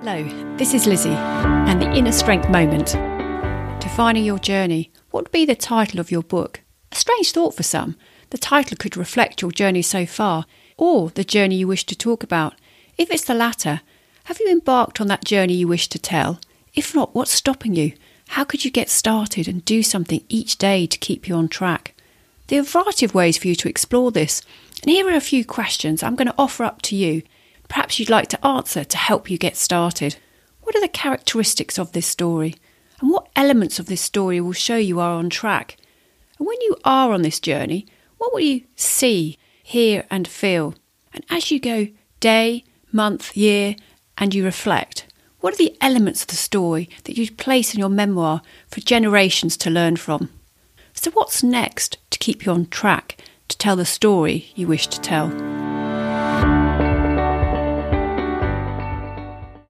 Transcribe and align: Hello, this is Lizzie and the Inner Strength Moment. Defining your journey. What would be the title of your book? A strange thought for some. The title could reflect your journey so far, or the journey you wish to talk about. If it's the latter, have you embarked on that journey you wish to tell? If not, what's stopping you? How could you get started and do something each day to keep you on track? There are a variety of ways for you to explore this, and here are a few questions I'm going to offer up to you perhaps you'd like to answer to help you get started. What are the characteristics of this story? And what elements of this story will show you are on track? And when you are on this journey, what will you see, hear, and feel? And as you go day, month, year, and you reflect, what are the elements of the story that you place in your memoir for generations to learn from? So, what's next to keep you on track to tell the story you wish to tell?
Hello, 0.00 0.22
this 0.56 0.74
is 0.74 0.86
Lizzie 0.86 1.08
and 1.10 1.82
the 1.82 1.90
Inner 1.90 2.12
Strength 2.12 2.48
Moment. 2.50 2.92
Defining 3.80 4.24
your 4.24 4.38
journey. 4.38 4.92
What 5.10 5.24
would 5.24 5.32
be 5.32 5.44
the 5.44 5.56
title 5.56 5.98
of 5.98 6.12
your 6.12 6.22
book? 6.22 6.60
A 6.92 6.94
strange 6.94 7.32
thought 7.32 7.56
for 7.56 7.64
some. 7.64 7.96
The 8.30 8.38
title 8.38 8.76
could 8.78 8.96
reflect 8.96 9.42
your 9.42 9.50
journey 9.50 9.82
so 9.82 10.06
far, 10.06 10.46
or 10.76 11.10
the 11.10 11.24
journey 11.24 11.56
you 11.56 11.66
wish 11.66 11.84
to 11.86 11.96
talk 11.96 12.22
about. 12.22 12.54
If 12.96 13.10
it's 13.10 13.24
the 13.24 13.34
latter, 13.34 13.80
have 14.26 14.38
you 14.38 14.48
embarked 14.48 15.00
on 15.00 15.08
that 15.08 15.24
journey 15.24 15.54
you 15.54 15.66
wish 15.66 15.88
to 15.88 15.98
tell? 15.98 16.38
If 16.74 16.94
not, 16.94 17.12
what's 17.12 17.32
stopping 17.32 17.74
you? 17.74 17.94
How 18.28 18.44
could 18.44 18.64
you 18.64 18.70
get 18.70 18.88
started 18.88 19.48
and 19.48 19.64
do 19.64 19.82
something 19.82 20.22
each 20.28 20.58
day 20.58 20.86
to 20.86 20.98
keep 20.98 21.26
you 21.26 21.34
on 21.34 21.48
track? 21.48 21.96
There 22.46 22.60
are 22.60 22.62
a 22.62 22.64
variety 22.64 23.04
of 23.04 23.16
ways 23.16 23.36
for 23.36 23.48
you 23.48 23.56
to 23.56 23.68
explore 23.68 24.12
this, 24.12 24.42
and 24.80 24.92
here 24.92 25.08
are 25.08 25.16
a 25.16 25.20
few 25.20 25.44
questions 25.44 26.04
I'm 26.04 26.14
going 26.14 26.28
to 26.28 26.34
offer 26.38 26.62
up 26.62 26.82
to 26.82 26.94
you 26.94 27.22
perhaps 27.68 27.98
you'd 27.98 28.10
like 28.10 28.28
to 28.28 28.46
answer 28.46 28.84
to 28.84 28.96
help 28.96 29.30
you 29.30 29.38
get 29.38 29.56
started. 29.56 30.16
What 30.62 30.74
are 30.74 30.80
the 30.80 30.88
characteristics 30.88 31.78
of 31.78 31.92
this 31.92 32.06
story? 32.06 32.56
And 33.00 33.10
what 33.10 33.28
elements 33.36 33.78
of 33.78 33.86
this 33.86 34.00
story 34.00 34.40
will 34.40 34.52
show 34.52 34.76
you 34.76 35.00
are 35.00 35.12
on 35.12 35.30
track? 35.30 35.76
And 36.38 36.46
when 36.46 36.60
you 36.62 36.76
are 36.84 37.12
on 37.12 37.22
this 37.22 37.40
journey, 37.40 37.86
what 38.18 38.32
will 38.32 38.40
you 38.40 38.64
see, 38.76 39.38
hear, 39.62 40.04
and 40.10 40.26
feel? 40.26 40.74
And 41.12 41.24
as 41.30 41.50
you 41.50 41.60
go 41.60 41.88
day, 42.20 42.64
month, 42.92 43.36
year, 43.36 43.76
and 44.16 44.34
you 44.34 44.44
reflect, 44.44 45.06
what 45.40 45.54
are 45.54 45.58
the 45.58 45.76
elements 45.80 46.22
of 46.22 46.28
the 46.28 46.36
story 46.36 46.90
that 47.04 47.16
you 47.16 47.30
place 47.30 47.72
in 47.72 47.80
your 47.80 47.88
memoir 47.88 48.42
for 48.68 48.80
generations 48.80 49.56
to 49.58 49.70
learn 49.70 49.96
from? 49.96 50.30
So, 50.94 51.12
what's 51.12 51.44
next 51.44 51.98
to 52.10 52.18
keep 52.18 52.44
you 52.44 52.50
on 52.50 52.66
track 52.66 53.18
to 53.46 53.56
tell 53.56 53.76
the 53.76 53.86
story 53.86 54.50
you 54.56 54.66
wish 54.66 54.88
to 54.88 55.00
tell? 55.00 55.57